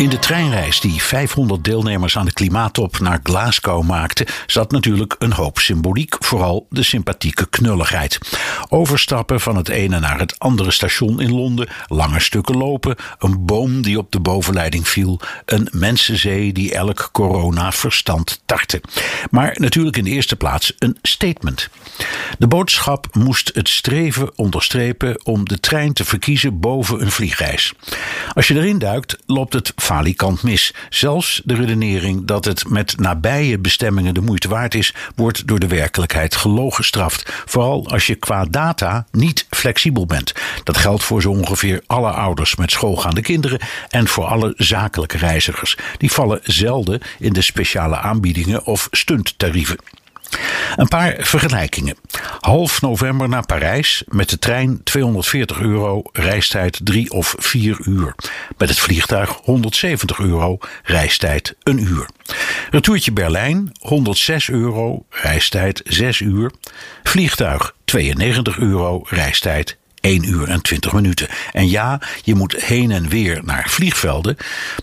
[0.00, 5.32] In de treinreis die 500 deelnemers aan de klimaattop naar Glasgow maakte, zat natuurlijk een
[5.32, 8.18] hoop symboliek, vooral de sympathieke knulligheid.
[8.68, 13.82] Overstappen van het ene naar het andere station in Londen, lange stukken lopen, een boom
[13.82, 18.80] die op de bovenleiding viel, een mensenzee die elk corona-verstand tartte.
[19.30, 21.68] Maar natuurlijk in de eerste plaats een statement.
[22.38, 27.72] De boodschap moest het streven onderstrepen om de trein te verkiezen boven een vliegreis.
[28.32, 30.74] Als je erin duikt, loopt het falikant mis.
[30.88, 35.66] Zelfs de redenering dat het met nabije bestemmingen de moeite waard is, wordt door de
[35.66, 37.32] werkelijkheid gelogenstraft.
[37.46, 40.32] Vooral als je qua data niet flexibel bent.
[40.64, 45.76] Dat geldt voor zo ongeveer alle ouders met schoolgaande kinderen en voor alle zakelijke reizigers.
[45.98, 49.76] Die vallen zelden in de speciale aanbiedingen of stunttarieven.
[50.80, 51.96] Een paar vergelijkingen.
[52.40, 58.14] Half november naar Parijs met de trein 240 euro, reistijd 3 of 4 uur.
[58.58, 62.08] Met het vliegtuig 170 euro, reistijd een uur.
[62.70, 66.50] Retourtje Berlijn 106 euro, reistijd 6 uur.
[67.02, 71.28] Vliegtuig 92 euro, reistijd 1 uur en 20 minuten.
[71.52, 74.36] En ja, je moet heen en weer naar vliegvelden,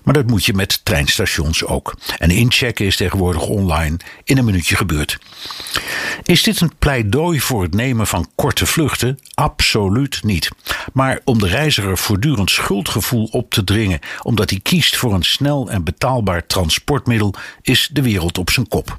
[0.04, 1.98] maar dat moet je met treinstations ook.
[2.18, 5.18] En inchecken is tegenwoordig online in een minuutje gebeurd.
[6.24, 9.20] Is dit een pleidooi voor het nemen van korte vluchten?
[9.34, 10.50] Absoluut niet.
[10.94, 15.70] Maar om de reiziger voortdurend schuldgevoel op te dringen, omdat hij kiest voor een snel
[15.70, 18.96] en betaalbaar transportmiddel, is de wereld op zijn kop.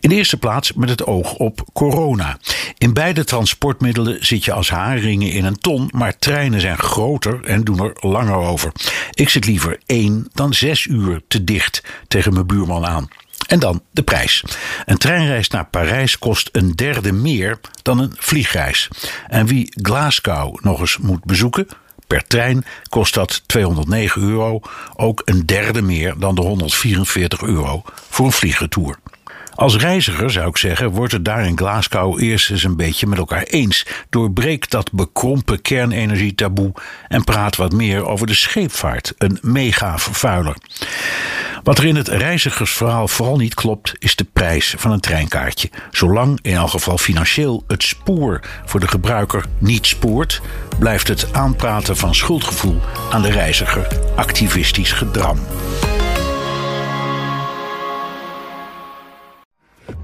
[0.00, 2.38] In de eerste plaats met het oog op corona.
[2.78, 7.64] In beide transportmiddelen zit je als haringen in een ton, maar treinen zijn groter en
[7.64, 8.72] doen er langer over.
[9.10, 13.08] Ik zit liever één dan zes uur te dicht tegen mijn buurman aan.
[13.46, 14.44] En dan de prijs.
[14.84, 18.88] Een treinreis naar Parijs kost een derde meer dan een vliegreis.
[19.28, 21.66] En wie Glasgow nog eens moet bezoeken,
[22.06, 24.60] per trein kost dat 209 euro,
[24.96, 28.98] ook een derde meer dan de 144 euro voor een vliegretour.
[29.54, 33.18] Als reiziger zou ik zeggen, wordt het daar in Glasgow eerst eens een beetje met
[33.18, 33.86] elkaar eens.
[34.10, 36.72] Doorbreek dat bekrompen kernenergietaboe
[37.08, 40.56] en praat wat meer over de scheepvaart, een mega vervuiler.
[41.62, 45.70] Wat er in het reizigersverhaal vooral niet klopt, is de prijs van een treinkaartje.
[45.90, 50.40] Zolang in elk geval financieel het spoor voor de gebruiker niet spoort,
[50.78, 52.80] blijft het aanpraten van schuldgevoel
[53.10, 53.86] aan de reiziger
[54.16, 55.38] activistisch gedram.